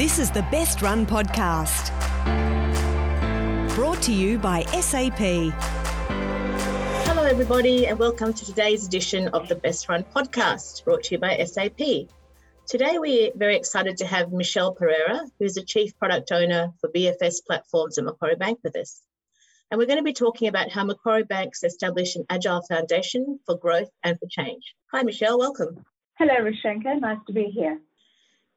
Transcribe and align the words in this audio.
This 0.00 0.18
is 0.18 0.30
the 0.30 0.40
Best 0.44 0.80
Run 0.80 1.04
Podcast. 1.04 1.90
Brought 3.74 4.00
to 4.04 4.14
you 4.14 4.38
by 4.38 4.62
SAP. 4.62 5.18
Hello, 7.04 7.22
everybody, 7.24 7.86
and 7.86 7.98
welcome 7.98 8.32
to 8.32 8.46
today's 8.46 8.86
edition 8.86 9.28
of 9.28 9.46
the 9.46 9.56
Best 9.56 9.90
Run 9.90 10.04
Podcast, 10.04 10.86
brought 10.86 11.02
to 11.02 11.16
you 11.16 11.18
by 11.18 11.36
SAP. 11.44 12.08
Today, 12.66 12.98
we're 12.98 13.32
very 13.34 13.56
excited 13.56 13.98
to 13.98 14.06
have 14.06 14.32
Michelle 14.32 14.74
Perera, 14.74 15.20
who's 15.38 15.52
the 15.52 15.64
Chief 15.64 15.94
Product 15.98 16.32
Owner 16.32 16.72
for 16.80 16.88
BFS 16.88 17.44
Platforms 17.46 17.98
at 17.98 18.04
Macquarie 18.04 18.36
Bank, 18.36 18.58
with 18.64 18.76
us. 18.76 19.02
And 19.70 19.76
we're 19.78 19.86
going 19.86 19.98
to 19.98 20.02
be 20.02 20.14
talking 20.14 20.48
about 20.48 20.70
how 20.70 20.82
Macquarie 20.82 21.24
Bank's 21.24 21.62
established 21.62 22.16
an 22.16 22.24
agile 22.30 22.62
foundation 22.62 23.38
for 23.44 23.58
growth 23.58 23.90
and 24.02 24.18
for 24.18 24.26
change. 24.30 24.74
Hi, 24.92 25.02
Michelle, 25.02 25.38
welcome. 25.38 25.84
Hello, 26.16 26.36
Rushenka. 26.36 26.98
Nice 26.98 27.18
to 27.26 27.34
be 27.34 27.50
here. 27.54 27.82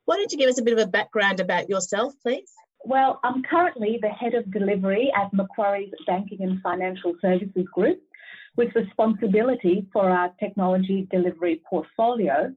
Why 0.05 0.17
don't 0.17 0.31
you 0.31 0.38
give 0.38 0.49
us 0.49 0.59
a 0.59 0.63
bit 0.63 0.73
of 0.73 0.80
a 0.80 0.89
background 0.89 1.39
about 1.39 1.70
yourself, 1.70 2.13
please? 2.21 2.52
Well, 2.85 3.21
I'm 3.23 3.41
currently 3.44 3.99
the 4.02 4.09
head 4.09 4.34
of 4.34 4.52
delivery 4.52 5.11
at 5.16 5.34
Macquarie's 5.34 5.94
Banking 6.05 6.41
and 6.41 6.61
Financial 6.61 7.13
Services 7.21 7.66
Group, 7.73 8.02
with 8.58 8.75
responsibility 8.75 9.88
for 9.94 10.09
our 10.09 10.34
technology 10.39 11.08
delivery 11.09 11.61
portfolio, 11.70 12.53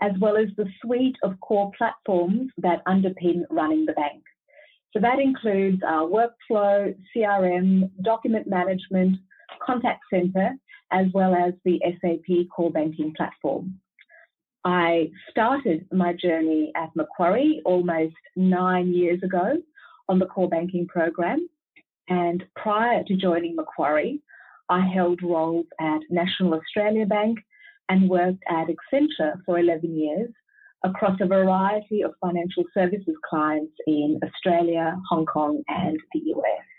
as 0.00 0.12
well 0.20 0.36
as 0.38 0.48
the 0.56 0.66
suite 0.82 1.16
of 1.22 1.38
core 1.40 1.70
platforms 1.76 2.50
that 2.58 2.84
underpin 2.86 3.42
running 3.50 3.84
the 3.84 3.92
bank. 3.92 4.22
So 4.92 5.00
that 5.00 5.18
includes 5.18 5.82
our 5.86 6.08
workflow, 6.08 6.94
CRM, 7.14 7.90
document 8.02 8.46
management, 8.46 9.18
contact 9.64 10.00
center, 10.10 10.54
as 10.90 11.06
well 11.12 11.34
as 11.34 11.52
the 11.64 11.78
SAP 12.00 12.48
core 12.54 12.70
banking 12.70 13.12
platform. 13.14 13.78
I 14.66 15.12
started 15.30 15.86
my 15.92 16.12
journey 16.12 16.72
at 16.74 16.90
Macquarie 16.96 17.62
almost 17.64 18.16
nine 18.34 18.92
years 18.92 19.22
ago 19.22 19.62
on 20.08 20.18
the 20.18 20.26
core 20.26 20.48
banking 20.48 20.88
program. 20.88 21.48
And 22.08 22.42
prior 22.56 23.04
to 23.04 23.16
joining 23.16 23.54
Macquarie, 23.54 24.20
I 24.68 24.80
held 24.84 25.22
roles 25.22 25.66
at 25.80 26.00
National 26.10 26.54
Australia 26.54 27.06
Bank 27.06 27.38
and 27.88 28.10
worked 28.10 28.42
at 28.48 28.66
Accenture 28.66 29.34
for 29.46 29.60
11 29.60 29.96
years 29.96 30.30
across 30.84 31.16
a 31.20 31.26
variety 31.26 32.02
of 32.02 32.14
financial 32.20 32.64
services 32.74 33.14
clients 33.30 33.72
in 33.86 34.18
Australia, 34.24 34.96
Hong 35.08 35.26
Kong, 35.26 35.62
and 35.68 35.96
the 36.12 36.20
US. 36.34 36.75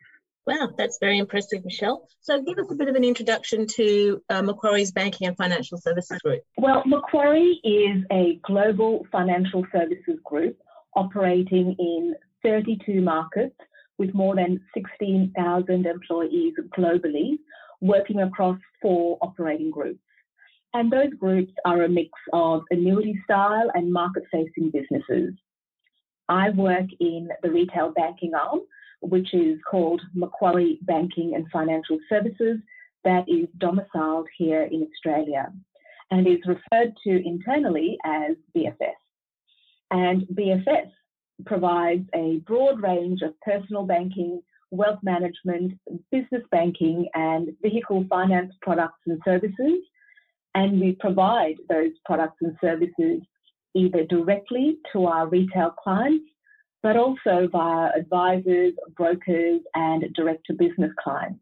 Wow, 0.48 0.70
that's 0.78 0.98
very 0.98 1.17
impressive, 1.17 1.66
Michelle. 1.66 2.08
So, 2.22 2.42
give 2.42 2.58
us 2.58 2.72
a 2.72 2.76
bit 2.76 2.88
of 2.88 2.95
an 2.95 3.03
introduction 3.03 3.67
to 3.76 4.23
uh, 4.30 4.42
Macquarie's 4.42 4.94
Banking 4.94 5.28
and 5.28 5.36
Financial 5.36 5.78
Services 5.78 6.20
Group. 6.23 6.42
Well, 6.58 6.84
Macquarie 6.86 7.59
is 7.66 8.06
a 8.14 8.39
global 8.44 9.06
financial 9.12 9.66
services 9.73 10.17
group 10.23 10.58
operating 10.95 11.76
in 11.78 12.16
32 12.44 13.02
markets 13.02 13.58
with 13.98 14.14
more 14.14 14.36
than 14.36 14.62
16,000 14.73 15.86
employees 15.86 16.54
globally, 16.78 17.39
working 17.82 18.22
across 18.22 18.58
four 18.82 19.17
operating 19.20 19.70
groups. 19.70 20.00
And 20.73 20.89
those 20.89 21.14
groups 21.20 21.52
are 21.66 21.84
a 21.84 21.89
mix 21.89 22.11
of 22.32 22.61
annuity 22.72 23.20
style 23.26 23.70
and 23.73 23.92
market 23.92 24.23
facing 24.32 24.72
businesses. 24.72 25.34
I 26.30 26.52
work 26.52 26.88
in 27.02 27.28
the 27.44 27.52
retail 27.52 27.92
banking 27.92 28.34
arm 28.34 28.61
which 29.02 29.34
is 29.34 29.59
called 29.70 30.02
Macquarie 30.14 30.80
Banking 30.84 31.36
and 31.36 31.45
Financial 31.52 32.00
Services, 32.09 32.58
that 33.04 33.26
is 33.28 33.48
domiciled 33.58 34.28
here 34.38 34.64
in 34.64 34.88
Australia 34.92 35.52
and 36.12 36.28
is 36.28 36.39
referred 36.45 36.94
to 37.04 37.28
internally 37.28 37.98
as 38.06 38.36
BFS. 38.56 38.95
And 39.92 40.23
BFS 40.34 40.89
provides 41.45 42.08
a 42.14 42.38
broad 42.45 42.82
range 42.82 43.21
of 43.21 43.39
personal 43.42 43.83
banking, 43.83 44.42
wealth 44.71 45.00
management, 45.04 45.73
business 46.11 46.44
banking, 46.52 47.08
and 47.14 47.50
vehicle 47.61 48.05
finance 48.10 48.54
products 48.61 49.00
and 49.05 49.21
services. 49.23 49.80
And 50.55 50.80
we 50.80 50.94
provide 51.00 51.55
those 51.70 51.92
products 52.05 52.38
and 52.42 52.58
services 52.60 53.21
either 53.76 54.05
directly 54.05 54.77
to 54.92 55.05
our 55.05 55.27
retail 55.27 55.71
clients 55.71 56.26
but 56.83 56.95
also 56.98 57.48
via 57.52 57.92
advisors, 57.95 58.73
brokers, 58.95 59.61
and 59.73 60.14
direct 60.14 60.45
to 60.48 60.54
business 60.54 60.92
clients. 61.02 61.39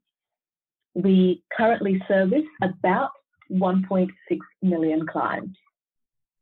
We 0.94 1.44
currently 1.56 2.02
service 2.08 2.46
about 2.62 3.12
1.6 3.52 4.12
million 4.62 5.06
clients. 5.06 5.58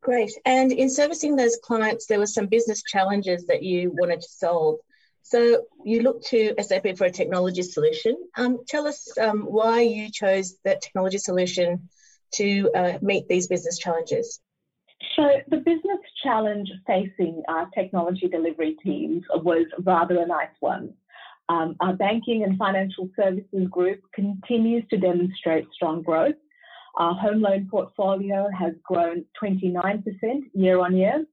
Great. 0.01 0.31
And 0.45 0.71
in 0.71 0.89
servicing 0.89 1.35
those 1.35 1.57
clients, 1.63 2.05
there 2.07 2.19
were 2.19 2.27
some 2.27 2.47
business 2.47 2.83
challenges 2.83 3.45
that 3.47 3.63
you 3.63 3.91
wanted 3.91 4.21
to 4.21 4.27
solve. 4.27 4.79
So 5.21 5.63
you 5.85 6.01
looked 6.01 6.27
to 6.27 6.53
SAP 6.61 6.97
for 6.97 7.05
a 7.05 7.11
technology 7.11 7.61
solution. 7.61 8.17
Um, 8.35 8.59
tell 8.67 8.85
us 8.85 9.17
um, 9.17 9.43
why 9.43 9.81
you 9.81 10.11
chose 10.11 10.57
that 10.65 10.81
technology 10.81 11.17
solution 11.17 11.87
to 12.35 12.69
uh, 12.75 12.97
meet 13.01 13.29
these 13.29 13.47
business 13.47 13.77
challenges. 13.77 14.41
So 15.15 15.23
the 15.49 15.57
business 15.57 15.99
challenge 16.23 16.69
facing 16.87 17.43
our 17.47 17.69
technology 17.75 18.27
delivery 18.27 18.77
teams 18.83 19.23
was 19.35 19.65
rather 19.83 20.19
a 20.19 20.25
nice 20.25 20.55
one. 20.59 20.93
Um, 21.49 21.75
our 21.81 21.93
banking 21.93 22.43
and 22.43 22.57
financial 22.57 23.09
services 23.15 23.67
group 23.69 23.99
continues 24.13 24.83
to 24.89 24.97
demonstrate 24.97 25.67
strong 25.73 26.01
growth. 26.01 26.35
Our 26.95 27.13
home 27.15 27.41
loan 27.41 27.67
portfolio 27.69 28.47
has 28.57 28.73
grown 28.83 29.25
29% 29.41 30.03
year 30.53 30.79
on 30.79 30.95
year, 30.95 31.25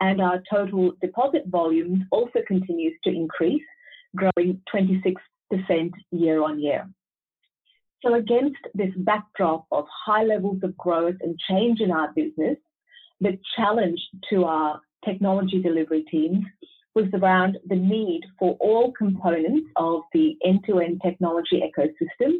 and 0.00 0.20
our 0.20 0.42
total 0.50 0.92
deposit 1.00 1.44
volumes 1.46 2.02
also 2.10 2.40
continues 2.46 2.94
to 3.04 3.10
increase, 3.10 3.62
growing 4.14 4.60
26% 4.74 5.16
year 6.10 6.42
on 6.42 6.60
year. 6.60 6.88
So 8.04 8.14
against 8.14 8.58
this 8.74 8.92
backdrop 8.98 9.66
of 9.72 9.86
high 10.06 10.24
levels 10.24 10.58
of 10.62 10.76
growth 10.76 11.16
and 11.22 11.38
change 11.48 11.80
in 11.80 11.90
our 11.90 12.12
business, 12.14 12.58
the 13.20 13.38
challenge 13.56 14.00
to 14.30 14.44
our 14.44 14.80
technology 15.04 15.62
delivery 15.62 16.04
teams 16.10 16.44
was 16.94 17.06
around 17.14 17.58
the 17.66 17.76
need 17.76 18.22
for 18.38 18.56
all 18.58 18.92
components 18.92 19.68
of 19.76 20.00
the 20.12 20.36
end-to-end 20.44 21.00
technology 21.04 21.62
ecosystem, 21.62 22.32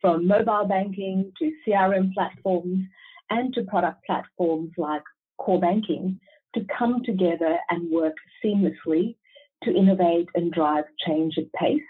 from 0.00 0.26
mobile 0.26 0.66
banking 0.66 1.32
to 1.38 1.50
CRM 1.66 2.12
platforms 2.12 2.84
and 3.30 3.54
to 3.54 3.62
product 3.62 4.04
platforms 4.04 4.70
like 4.76 5.02
core 5.38 5.60
banking, 5.60 6.20
to 6.54 6.64
come 6.78 7.02
together 7.04 7.58
and 7.70 7.90
work 7.90 8.14
seamlessly 8.44 9.16
to 9.62 9.74
innovate 9.74 10.28
and 10.34 10.52
drive 10.52 10.84
change 11.06 11.34
at 11.38 11.50
pace, 11.54 11.80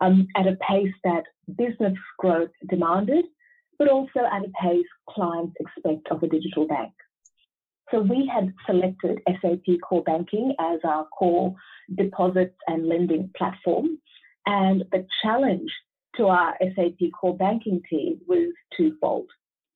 um, 0.00 0.26
at 0.36 0.46
a 0.46 0.56
pace 0.68 0.94
that 1.04 1.24
business 1.56 1.96
growth 2.18 2.50
demanded, 2.68 3.24
but 3.78 3.88
also 3.88 4.20
at 4.32 4.44
a 4.44 4.52
pace 4.62 4.86
clients 5.08 5.54
expect 5.60 6.06
of 6.10 6.22
a 6.22 6.28
digital 6.28 6.66
bank. 6.66 6.92
So 7.90 8.00
we 8.00 8.30
had 8.32 8.52
selected 8.66 9.20
SAP 9.26 9.80
Core 9.82 10.02
Banking 10.02 10.54
as 10.60 10.80
our 10.84 11.06
core 11.06 11.54
deposits 11.96 12.56
and 12.66 12.86
lending 12.86 13.30
platform. 13.36 13.98
And 14.46 14.84
the 14.92 15.06
challenge 15.22 15.70
to 16.16 16.26
our 16.26 16.54
SAP 16.60 17.10
Core 17.18 17.36
Banking 17.36 17.80
team 17.88 18.20
was 18.26 18.52
twofold 18.76 19.26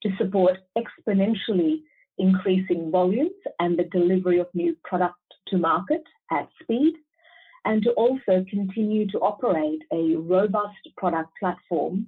to 0.03 0.11
support 0.19 0.59
exponentially 0.77 1.83
increasing 2.19 2.91
volumes 2.91 3.31
and 3.61 3.79
the 3.79 3.85
delivery 3.85 4.39
of 4.39 4.49
new 4.53 4.77
product 4.85 5.17
to 5.49 5.57
market 5.57 6.03
at 6.31 6.49
speed, 6.63 6.95
and 7.65 7.83
to 7.83 7.91
also 7.93 8.45
continue 8.51 9.07
to 9.09 9.19
operate 9.19 9.81
a 9.93 10.17
robust 10.17 10.89
product 10.97 11.31
platform 11.39 12.07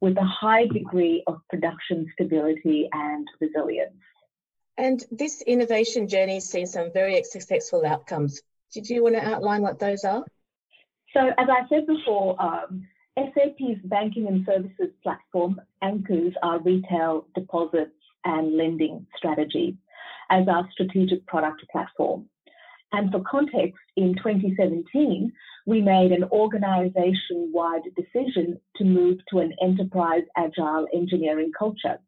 with 0.00 0.16
a 0.16 0.24
high 0.24 0.66
degree 0.66 1.22
of 1.26 1.38
production 1.48 2.06
stability 2.14 2.88
and 2.92 3.26
resilience. 3.40 3.94
And 4.76 5.04
this 5.10 5.42
innovation 5.42 6.08
journey 6.08 6.34
has 6.34 6.48
seen 6.48 6.66
some 6.66 6.92
very 6.92 7.22
successful 7.22 7.86
outcomes. 7.86 8.42
Did 8.72 8.88
you 8.88 9.02
want 9.02 9.14
to 9.14 9.24
outline 9.24 9.62
what 9.62 9.78
those 9.78 10.04
are? 10.04 10.24
So, 11.12 11.28
as 11.38 11.48
I 11.48 11.68
said 11.68 11.86
before, 11.86 12.40
um, 12.42 12.86
SAP's 13.16 13.80
banking 13.84 14.26
and 14.26 14.44
services 14.44 14.92
platform 15.02 15.60
anchors 15.80 16.32
our 16.42 16.58
retail 16.58 17.26
deposits 17.36 17.92
and 18.24 18.56
lending 18.56 19.06
strategy 19.16 19.76
as 20.30 20.48
our 20.48 20.68
strategic 20.72 21.24
product 21.26 21.62
platform. 21.70 22.28
And 22.92 23.12
for 23.12 23.20
context, 23.20 23.78
in 23.96 24.14
2017, 24.16 25.32
we 25.66 25.80
made 25.80 26.12
an 26.12 26.24
organization 26.24 27.50
wide 27.52 27.82
decision 27.96 28.60
to 28.76 28.84
move 28.84 29.18
to 29.30 29.38
an 29.38 29.52
enterprise 29.62 30.22
agile 30.36 30.86
engineering 30.92 31.52
culture 31.56 31.98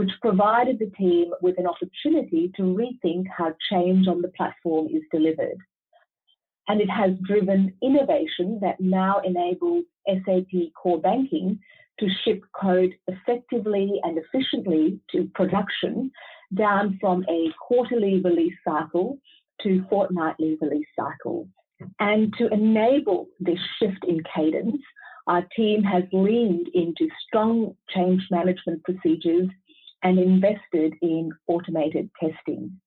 which 0.00 0.12
provided 0.22 0.78
the 0.78 0.90
team 0.96 1.30
with 1.42 1.58
an 1.58 1.66
opportunity 1.66 2.50
to 2.56 2.62
rethink 2.62 3.24
how 3.36 3.52
change 3.70 4.08
on 4.08 4.22
the 4.22 4.32
platform 4.34 4.86
is 4.86 5.02
delivered. 5.12 5.58
And 6.68 6.80
it 6.80 6.88
has 6.88 7.10
driven 7.26 7.74
innovation 7.82 8.60
that 8.62 8.80
now 8.80 9.20
enables 9.22 9.84
SAP 10.08 10.72
core 10.74 11.02
banking 11.02 11.58
to 11.98 12.06
ship 12.24 12.40
code 12.58 12.94
effectively 13.08 14.00
and 14.02 14.16
efficiently 14.16 14.98
to 15.10 15.28
production 15.34 16.10
down 16.54 16.96
from 16.98 17.22
a 17.28 17.48
quarterly 17.60 18.22
release 18.24 18.56
cycle 18.66 19.18
to 19.62 19.84
fortnightly 19.90 20.56
release 20.62 20.88
cycles. 20.98 21.46
And 21.98 22.32
to 22.38 22.48
enable 22.48 23.26
this 23.38 23.60
shift 23.78 24.02
in 24.08 24.22
cadence, 24.34 24.80
our 25.26 25.46
team 25.54 25.82
has 25.82 26.04
leaned 26.10 26.68
into 26.72 27.06
strong 27.26 27.76
change 27.94 28.22
management 28.30 28.82
procedures 28.84 29.50
and 30.02 30.18
invested 30.18 30.94
in 31.02 31.30
automated 31.46 32.10
testing. 32.20 32.80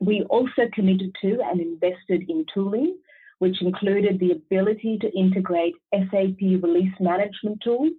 We 0.00 0.22
also 0.30 0.62
committed 0.72 1.14
to 1.22 1.40
and 1.42 1.60
invested 1.60 2.28
in 2.28 2.46
tooling, 2.52 2.96
which 3.38 3.60
included 3.60 4.18
the 4.18 4.32
ability 4.32 4.98
to 5.00 5.18
integrate 5.18 5.74
SAP 5.94 6.40
release 6.40 6.92
management 7.00 7.60
tools 7.62 7.92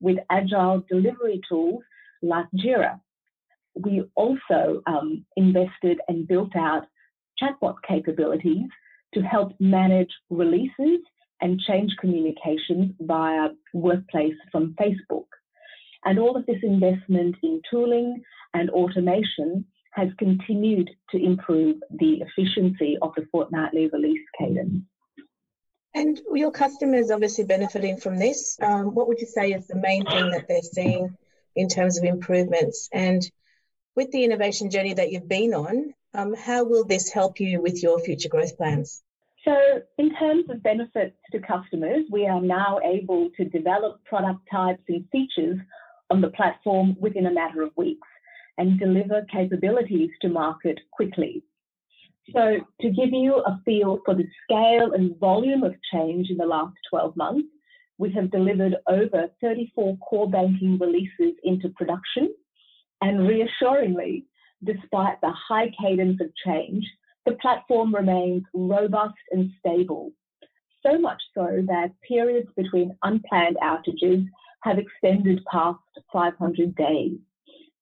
with 0.00 0.18
agile 0.30 0.84
delivery 0.90 1.40
tools 1.48 1.82
like 2.22 2.46
Jira. 2.54 3.00
We 3.74 4.04
also 4.14 4.82
um, 4.86 5.24
invested 5.36 6.00
and 6.08 6.26
built 6.26 6.54
out 6.56 6.84
chatbot 7.42 7.76
capabilities 7.86 8.66
to 9.14 9.20
help 9.22 9.52
manage 9.60 10.10
releases 10.30 11.00
and 11.40 11.60
change 11.60 11.94
communications 12.00 12.92
via 13.00 13.48
Workplace 13.74 14.36
from 14.50 14.74
Facebook. 14.80 15.26
And 16.04 16.18
all 16.18 16.36
of 16.36 16.46
this 16.46 16.62
investment 16.62 17.36
in 17.42 17.60
tooling 17.70 18.22
and 18.54 18.70
automation 18.70 19.64
has 19.92 20.08
continued 20.18 20.90
to 21.10 21.22
improve 21.22 21.76
the 21.90 22.22
efficiency 22.22 22.98
of 23.00 23.12
the 23.16 23.26
fortnightly 23.32 23.88
release 23.92 24.20
cadence. 24.38 24.84
And 25.94 26.20
your 26.34 26.50
customers 26.50 27.10
obviously 27.10 27.44
benefiting 27.44 27.96
from 27.96 28.18
this. 28.18 28.58
Um, 28.60 28.94
what 28.94 29.08
would 29.08 29.18
you 29.18 29.26
say 29.26 29.52
is 29.52 29.66
the 29.66 29.76
main 29.76 30.04
thing 30.04 30.30
that 30.32 30.46
they're 30.46 30.60
seeing 30.60 31.16
in 31.54 31.68
terms 31.68 31.96
of 31.96 32.04
improvements? 32.04 32.90
And 32.92 33.22
with 33.94 34.10
the 34.10 34.24
innovation 34.24 34.70
journey 34.70 34.92
that 34.92 35.10
you've 35.10 35.28
been 35.28 35.54
on, 35.54 35.94
um, 36.12 36.34
how 36.34 36.64
will 36.64 36.84
this 36.84 37.10
help 37.10 37.40
you 37.40 37.62
with 37.62 37.82
your 37.82 37.98
future 37.98 38.28
growth 38.28 38.58
plans? 38.58 39.02
So, 39.46 39.54
in 39.96 40.14
terms 40.16 40.44
of 40.50 40.62
benefits 40.62 41.16
to 41.32 41.38
customers, 41.38 42.04
we 42.10 42.26
are 42.26 42.40
now 42.40 42.80
able 42.84 43.30
to 43.36 43.44
develop 43.44 44.04
product 44.04 44.40
types 44.50 44.82
and 44.88 45.08
features 45.10 45.58
on 46.10 46.20
the 46.20 46.30
platform 46.30 46.96
within 47.00 47.26
a 47.26 47.32
matter 47.32 47.62
of 47.62 47.76
weeks 47.76 48.08
and 48.58 48.78
deliver 48.78 49.26
capabilities 49.32 50.10
to 50.22 50.28
market 50.28 50.78
quickly. 50.92 51.42
So, 52.34 52.58
to 52.80 52.90
give 52.90 53.10
you 53.12 53.36
a 53.36 53.60
feel 53.64 54.00
for 54.04 54.14
the 54.14 54.26
scale 54.42 54.92
and 54.92 55.18
volume 55.18 55.62
of 55.62 55.74
change 55.92 56.28
in 56.30 56.36
the 56.36 56.46
last 56.46 56.74
12 56.90 57.16
months, 57.16 57.48
we 57.98 58.12
have 58.12 58.30
delivered 58.30 58.76
over 58.88 59.28
34 59.40 59.96
core 59.98 60.28
banking 60.28 60.78
releases 60.78 61.34
into 61.44 61.68
production. 61.70 62.34
And 63.00 63.28
reassuringly, 63.28 64.26
despite 64.64 65.20
the 65.20 65.32
high 65.48 65.70
cadence 65.80 66.20
of 66.20 66.28
change, 66.44 66.84
the 67.26 67.32
platform 67.34 67.94
remains 67.94 68.42
robust 68.54 69.14
and 69.30 69.50
stable. 69.60 70.12
So 70.84 70.98
much 70.98 71.20
so 71.34 71.64
that 71.66 71.90
periods 72.06 72.48
between 72.56 72.96
unplanned 73.02 73.56
outages 73.62 74.26
have 74.66 74.78
extended 74.78 75.40
past 75.50 75.78
500 76.12 76.74
days. 76.74 77.18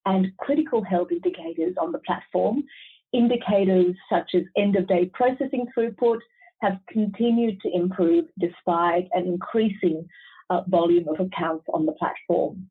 And 0.06 0.36
critical 0.36 0.84
health 0.84 1.08
indicators 1.10 1.74
on 1.80 1.92
the 1.92 1.98
platform, 2.00 2.64
indicators 3.12 3.96
such 4.10 4.34
as 4.34 4.42
end 4.56 4.76
of 4.76 4.86
day 4.86 5.10
processing 5.14 5.66
throughput, 5.76 6.18
have 6.60 6.78
continued 6.88 7.60
to 7.62 7.74
improve 7.74 8.26
despite 8.38 9.08
an 9.12 9.26
increasing 9.26 10.06
uh, 10.50 10.62
volume 10.68 11.08
of 11.08 11.20
accounts 11.20 11.64
on 11.72 11.86
the 11.86 11.92
platform. 11.92 12.68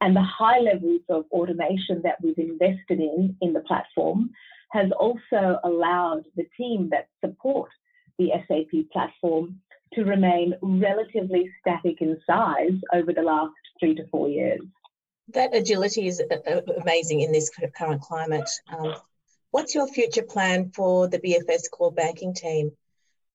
And 0.00 0.14
the 0.14 0.22
high 0.22 0.58
levels 0.58 1.00
of 1.08 1.24
automation 1.32 2.02
that 2.02 2.16
we've 2.22 2.38
invested 2.38 3.00
in 3.00 3.36
in 3.40 3.54
the 3.54 3.60
platform 3.60 4.30
has 4.72 4.90
also 4.98 5.58
allowed 5.64 6.24
the 6.36 6.44
team 6.58 6.90
that 6.90 7.08
support 7.24 7.70
the 8.18 8.30
SAP 8.46 8.90
platform 8.92 9.60
to 9.94 10.04
remain 10.04 10.54
relatively 10.62 11.50
static 11.60 12.00
in 12.00 12.20
size 12.26 12.78
over 12.92 13.12
the 13.12 13.22
last 13.22 13.54
three 13.80 13.94
to 13.94 14.06
four 14.08 14.28
years. 14.28 14.60
That 15.32 15.54
agility 15.54 16.06
is 16.06 16.20
uh, 16.20 16.34
uh, 16.34 16.60
amazing 16.80 17.20
in 17.20 17.32
this 17.32 17.50
current 17.76 18.02
climate. 18.02 18.50
Um, 18.72 18.94
what's 19.50 19.74
your 19.74 19.86
future 19.86 20.22
plan 20.22 20.70
for 20.74 21.08
the 21.08 21.18
BFS 21.18 21.70
core 21.70 21.92
banking 21.92 22.34
team? 22.34 22.72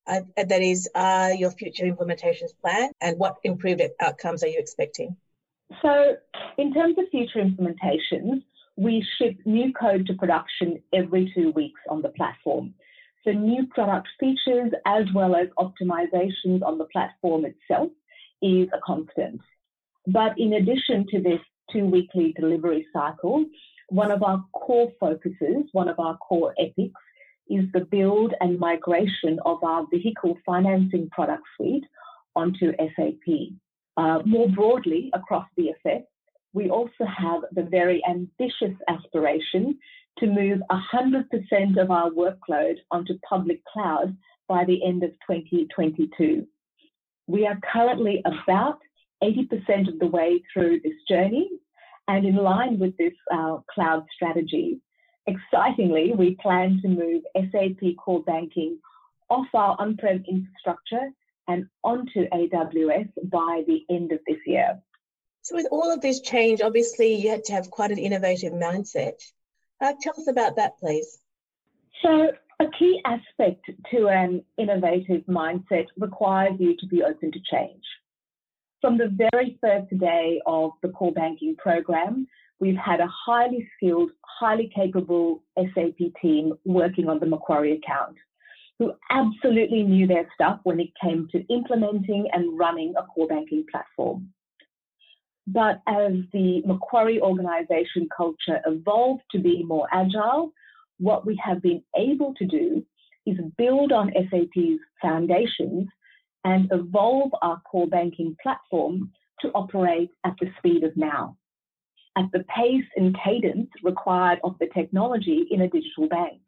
Uh, 0.05 0.21
that 0.37 0.61
is, 0.61 0.89
are 0.95 1.33
your 1.33 1.51
future 1.51 1.85
implementations 1.85 2.51
planned 2.61 2.93
and 3.01 3.17
what 3.17 3.37
improved 3.43 3.81
outcomes 3.99 4.43
are 4.43 4.47
you 4.47 4.59
expecting? 4.59 5.15
So, 5.81 6.15
in 6.57 6.73
terms 6.73 6.97
of 6.97 7.05
future 7.11 7.43
implementations, 7.43 8.41
we 8.75 9.05
ship 9.17 9.37
new 9.45 9.71
code 9.73 10.07
to 10.07 10.13
production 10.13 10.81
every 10.93 11.31
two 11.35 11.51
weeks 11.51 11.81
on 11.89 12.01
the 12.01 12.09
platform. 12.09 12.73
So 13.23 13.31
new 13.31 13.67
product 13.67 14.07
features 14.19 14.71
as 14.85 15.05
well 15.13 15.35
as 15.35 15.47
optimizations 15.57 16.63
on 16.63 16.77
the 16.77 16.85
platform 16.91 17.45
itself 17.45 17.89
is 18.41 18.67
a 18.73 18.79
constant. 18.85 19.41
But 20.07 20.39
in 20.39 20.53
addition 20.53 21.05
to 21.11 21.21
this 21.21 21.39
two 21.71 21.85
weekly 21.85 22.33
delivery 22.39 22.87
cycle, 22.93 23.45
one 23.89 24.11
of 24.11 24.23
our 24.23 24.43
core 24.53 24.91
focuses, 24.99 25.65
one 25.71 25.89
of 25.89 25.99
our 25.99 26.17
core 26.17 26.53
epics, 26.59 27.01
is 27.49 27.65
the 27.73 27.81
build 27.81 28.33
and 28.39 28.59
migration 28.59 29.39
of 29.45 29.63
our 29.63 29.85
vehicle 29.91 30.37
financing 30.45 31.09
product 31.09 31.43
suite 31.57 31.85
onto 32.35 32.71
SAP. 32.77 33.53
Uh, 33.97 34.19
more 34.25 34.47
broadly 34.49 35.09
across 35.13 35.45
BFS, 35.59 36.03
we 36.53 36.69
also 36.69 37.05
have 37.05 37.41
the 37.51 37.63
very 37.63 38.01
ambitious 38.07 38.75
aspiration 38.87 39.77
to 40.19 40.27
move 40.27 40.61
100% 40.69 41.81
of 41.81 41.91
our 41.91 42.09
workload 42.09 42.75
onto 42.91 43.17
public 43.27 43.63
cloud 43.65 44.15
by 44.47 44.65
the 44.65 44.83
end 44.85 45.03
of 45.03 45.11
2022. 45.29 46.45
We 47.27 47.45
are 47.45 47.59
currently 47.71 48.23
about 48.25 48.79
80% 49.23 49.87
of 49.87 49.99
the 49.99 50.07
way 50.07 50.41
through 50.53 50.79
this 50.81 50.93
journey, 51.07 51.49
and 52.07 52.25
in 52.25 52.35
line 52.35 52.79
with 52.79 52.97
this 52.97 53.13
uh, 53.31 53.57
cloud 53.73 54.05
strategy, 54.15 54.79
excitingly, 55.27 56.13
we 56.17 56.35
plan 56.41 56.79
to 56.81 56.87
move 56.87 57.23
SAP 57.35 57.95
Core 58.03 58.23
Banking 58.23 58.79
off 59.29 59.47
our 59.53 59.75
on 59.79 59.95
prem 59.97 60.23
infrastructure 60.27 61.09
and 61.47 61.67
onto 61.83 62.27
AWS 62.29 63.09
by 63.25 63.63
the 63.67 63.85
end 63.89 64.11
of 64.11 64.19
this 64.27 64.37
year. 64.45 64.79
So, 65.41 65.55
with 65.55 65.67
all 65.71 65.91
of 65.91 66.01
this 66.01 66.21
change, 66.21 66.61
obviously 66.61 67.15
you 67.15 67.29
had 67.29 67.43
to 67.45 67.53
have 67.53 67.69
quite 67.69 67.91
an 67.91 67.97
innovative 67.97 68.53
mindset. 68.53 69.21
Uh, 69.81 69.93
tell 70.01 70.13
us 70.17 70.27
about 70.27 70.55
that, 70.55 70.77
please. 70.79 71.19
So, 72.03 72.31
a 72.59 72.65
key 72.77 73.01
aspect 73.05 73.65
to 73.91 74.07
an 74.09 74.43
innovative 74.57 75.23
mindset 75.27 75.85
requires 75.97 76.53
you 76.59 76.75
to 76.77 76.87
be 76.87 77.03
open 77.03 77.31
to 77.31 77.39
change. 77.51 77.83
From 78.81 78.97
the 78.97 79.15
very 79.31 79.57
first 79.61 79.97
day 79.97 80.41
of 80.45 80.71
the 80.81 80.89
core 80.89 81.13
banking 81.13 81.55
program, 81.55 82.27
we've 82.59 82.77
had 82.77 82.99
a 82.99 83.09
highly 83.25 83.67
skilled, 83.75 84.11
highly 84.23 84.71
capable 84.75 85.43
SAP 85.57 85.97
team 86.21 86.53
working 86.65 87.09
on 87.09 87.19
the 87.19 87.25
Macquarie 87.25 87.77
account 87.77 88.17
who 88.79 88.93
absolutely 89.11 89.83
knew 89.83 90.07
their 90.07 90.27
stuff 90.33 90.61
when 90.63 90.79
it 90.79 90.89
came 91.01 91.27
to 91.33 91.45
implementing 91.53 92.27
and 92.31 92.57
running 92.57 92.93
a 92.97 93.03
core 93.03 93.27
banking 93.27 93.65
platform. 93.69 94.29
But 95.51 95.81
as 95.87 96.13
the 96.31 96.61
Macquarie 96.65 97.19
organization 97.21 98.07
culture 98.15 98.61
evolved 98.67 99.23
to 99.31 99.39
be 99.39 99.63
more 99.63 99.87
agile, 99.91 100.53
what 100.99 101.25
we 101.25 101.39
have 101.43 101.61
been 101.61 101.81
able 101.97 102.35
to 102.35 102.45
do 102.45 102.85
is 103.25 103.37
build 103.57 103.91
on 103.91 104.11
SAP's 104.13 104.79
foundations 105.01 105.87
and 106.43 106.69
evolve 106.71 107.31
our 107.41 107.59
core 107.61 107.87
banking 107.87 108.35
platform 108.43 109.11
to 109.41 109.49
operate 109.55 110.11
at 110.23 110.35
the 110.39 110.51
speed 110.59 110.83
of 110.83 110.95
now, 110.95 111.35
at 112.15 112.25
the 112.31 112.43
pace 112.55 112.85
and 112.95 113.17
cadence 113.23 113.69
required 113.83 114.39
of 114.43 114.55
the 114.59 114.67
technology 114.67 115.47
in 115.49 115.61
a 115.61 115.69
digital 115.69 116.07
bank. 116.07 116.41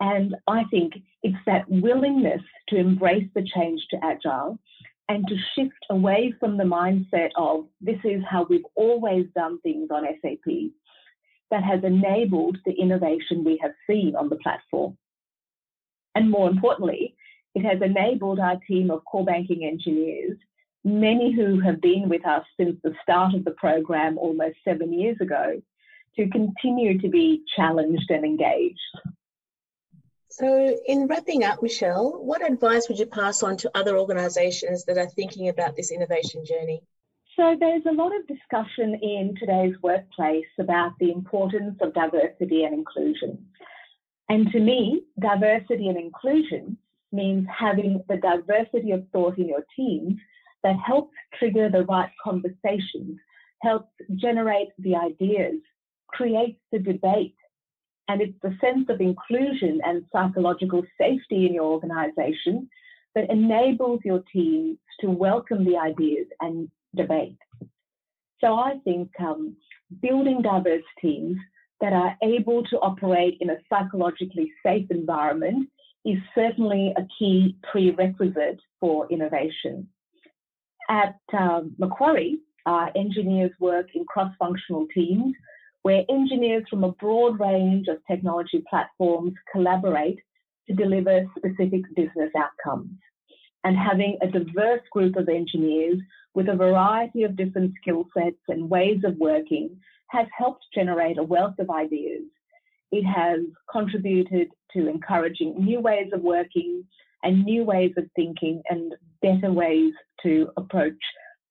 And 0.00 0.34
I 0.48 0.64
think 0.70 0.94
it's 1.22 1.36
that 1.44 1.68
willingness 1.68 2.42
to 2.68 2.76
embrace 2.76 3.28
the 3.34 3.46
change 3.54 3.82
to 3.90 3.98
agile 4.02 4.58
and 5.12 5.28
to 5.28 5.36
shift 5.54 5.84
away 5.90 6.32
from 6.40 6.56
the 6.56 6.64
mindset 6.64 7.28
of 7.36 7.66
this 7.82 7.98
is 8.02 8.22
how 8.26 8.46
we've 8.48 8.64
always 8.74 9.26
done 9.34 9.60
things 9.60 9.88
on 9.90 10.06
SAP 10.22 10.70
that 11.50 11.62
has 11.62 11.84
enabled 11.84 12.56
the 12.64 12.72
innovation 12.72 13.44
we 13.44 13.58
have 13.60 13.72
seen 13.86 14.16
on 14.16 14.30
the 14.30 14.36
platform. 14.36 14.96
And 16.14 16.30
more 16.30 16.48
importantly, 16.48 17.14
it 17.54 17.62
has 17.62 17.82
enabled 17.82 18.40
our 18.40 18.56
team 18.66 18.90
of 18.90 19.04
core 19.04 19.26
banking 19.26 19.66
engineers, 19.66 20.38
many 20.82 21.30
who 21.30 21.60
have 21.60 21.82
been 21.82 22.08
with 22.08 22.26
us 22.26 22.44
since 22.58 22.78
the 22.82 22.94
start 23.02 23.34
of 23.34 23.44
the 23.44 23.50
program 23.50 24.16
almost 24.16 24.56
seven 24.64 24.94
years 24.94 25.18
ago, 25.20 25.60
to 26.16 26.28
continue 26.30 26.98
to 26.98 27.08
be 27.08 27.42
challenged 27.54 28.10
and 28.10 28.24
engaged. 28.24 28.80
So, 30.32 30.76
in 30.86 31.08
wrapping 31.08 31.44
up, 31.44 31.62
Michelle, 31.62 32.24
what 32.24 32.40
advice 32.40 32.88
would 32.88 32.98
you 32.98 33.04
pass 33.04 33.42
on 33.42 33.58
to 33.58 33.70
other 33.74 33.98
organisations 33.98 34.84
that 34.86 34.96
are 34.96 35.08
thinking 35.10 35.50
about 35.50 35.76
this 35.76 35.90
innovation 35.90 36.46
journey? 36.46 36.82
So, 37.36 37.54
there's 37.60 37.84
a 37.86 37.92
lot 37.92 38.12
of 38.16 38.26
discussion 38.26 38.94
in 38.94 39.34
today's 39.38 39.74
workplace 39.82 40.46
about 40.58 40.92
the 40.98 41.12
importance 41.12 41.76
of 41.82 41.92
diversity 41.92 42.64
and 42.64 42.72
inclusion. 42.72 43.44
And 44.30 44.50
to 44.52 44.60
me, 44.60 45.02
diversity 45.20 45.88
and 45.88 45.98
inclusion 45.98 46.78
means 47.12 47.46
having 47.54 48.02
the 48.08 48.16
diversity 48.16 48.92
of 48.92 49.06
thought 49.12 49.36
in 49.36 49.48
your 49.48 49.66
teams 49.76 50.14
that 50.64 50.76
helps 50.76 51.14
trigger 51.38 51.68
the 51.68 51.84
right 51.84 52.10
conversations, 52.24 53.18
helps 53.60 53.92
generate 54.16 54.68
the 54.78 54.96
ideas, 54.96 55.60
creates 56.08 56.60
the 56.70 56.78
debate. 56.78 57.34
And 58.08 58.20
it's 58.20 58.38
the 58.42 58.56
sense 58.60 58.88
of 58.88 59.00
inclusion 59.00 59.80
and 59.84 60.04
psychological 60.12 60.82
safety 60.98 61.46
in 61.46 61.54
your 61.54 61.64
organization 61.64 62.68
that 63.14 63.30
enables 63.30 64.00
your 64.04 64.22
teams 64.32 64.78
to 65.00 65.10
welcome 65.10 65.64
the 65.64 65.76
ideas 65.76 66.26
and 66.40 66.68
debate. 66.94 67.38
So 68.40 68.54
I 68.54 68.74
think 68.84 69.10
um, 69.20 69.56
building 70.00 70.42
diverse 70.42 70.82
teams 71.00 71.36
that 71.80 71.92
are 71.92 72.16
able 72.22 72.62
to 72.64 72.78
operate 72.78 73.38
in 73.40 73.50
a 73.50 73.56
psychologically 73.68 74.52
safe 74.64 74.86
environment 74.90 75.68
is 76.04 76.18
certainly 76.34 76.92
a 76.96 77.06
key 77.18 77.56
prerequisite 77.70 78.60
for 78.80 79.06
innovation. 79.10 79.88
At 80.88 81.18
um, 81.32 81.74
Macquarie, 81.78 82.38
our 82.66 82.90
engineers 82.96 83.52
work 83.60 83.88
in 83.94 84.04
cross 84.04 84.32
functional 84.38 84.86
teams 84.94 85.34
where 85.82 86.04
engineers 86.08 86.64
from 86.70 86.84
a 86.84 86.92
broad 86.92 87.40
range 87.40 87.88
of 87.88 87.98
technology 88.08 88.62
platforms 88.68 89.32
collaborate 89.50 90.18
to 90.68 90.74
deliver 90.74 91.24
specific 91.36 91.82
business 91.94 92.30
outcomes. 92.36 92.98
And 93.64 93.76
having 93.76 94.18
a 94.22 94.26
diverse 94.26 94.82
group 94.90 95.16
of 95.16 95.28
engineers 95.28 95.98
with 96.34 96.48
a 96.48 96.56
variety 96.56 97.24
of 97.24 97.36
different 97.36 97.72
skill 97.80 98.06
sets 98.16 98.36
and 98.48 98.70
ways 98.70 99.00
of 99.04 99.16
working 99.18 99.76
has 100.08 100.26
helped 100.36 100.64
generate 100.74 101.18
a 101.18 101.22
wealth 101.22 101.54
of 101.58 101.70
ideas. 101.70 102.22
It 102.90 103.04
has 103.04 103.40
contributed 103.70 104.48
to 104.74 104.88
encouraging 104.88 105.54
new 105.58 105.80
ways 105.80 106.10
of 106.12 106.22
working 106.22 106.84
and 107.22 107.44
new 107.44 107.64
ways 107.64 107.92
of 107.96 108.04
thinking 108.16 108.62
and 108.68 108.94
better 109.20 109.52
ways 109.52 109.92
to 110.22 110.48
approach 110.56 110.98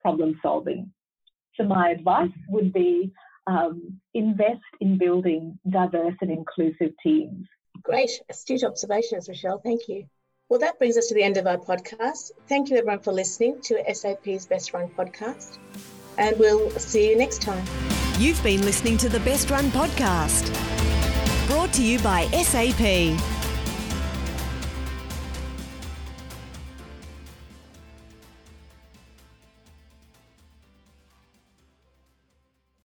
problem 0.01 0.39
solving. 0.41 0.91
So, 1.55 1.63
my 1.63 1.89
advice 1.89 2.31
would 2.49 2.73
be 2.73 3.11
um, 3.47 3.99
invest 4.13 4.61
in 4.79 4.97
building 4.97 5.59
diverse 5.69 6.15
and 6.21 6.31
inclusive 6.31 6.91
teams. 7.03 7.47
Great, 7.83 8.11
astute 8.29 8.63
observations, 8.63 9.27
Michelle. 9.27 9.59
Thank 9.59 9.87
you. 9.87 10.05
Well, 10.49 10.59
that 10.59 10.77
brings 10.77 10.97
us 10.97 11.07
to 11.07 11.13
the 11.13 11.23
end 11.23 11.37
of 11.37 11.47
our 11.47 11.57
podcast. 11.57 12.31
Thank 12.47 12.69
you, 12.69 12.77
everyone, 12.77 12.99
for 12.99 13.13
listening 13.13 13.61
to 13.61 13.81
SAP's 13.93 14.45
Best 14.45 14.73
Run 14.73 14.89
podcast, 14.89 15.57
and 16.17 16.37
we'll 16.37 16.69
see 16.71 17.09
you 17.09 17.17
next 17.17 17.41
time. 17.41 17.65
You've 18.19 18.41
been 18.43 18.61
listening 18.61 18.97
to 18.97 19.09
the 19.09 19.21
Best 19.21 19.49
Run 19.49 19.71
podcast, 19.71 20.47
brought 21.47 21.73
to 21.73 21.83
you 21.83 21.99
by 21.99 22.25
SAP. 22.27 23.40